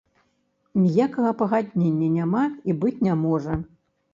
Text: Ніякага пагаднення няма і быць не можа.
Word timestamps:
Ніякага 0.85 1.33
пагаднення 1.43 2.09
няма 2.17 2.43
і 2.71 2.79
быць 2.85 2.99
не 3.09 3.13
можа. 3.29 3.53